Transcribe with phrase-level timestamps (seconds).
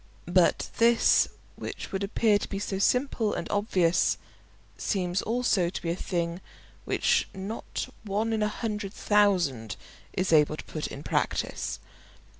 [0.25, 4.17] But this, which would appear to be so simple and obvious,
[4.75, 6.41] seems also to be a thing
[6.85, 9.75] which not one in a hundred thousand
[10.13, 11.77] is able to put in practice.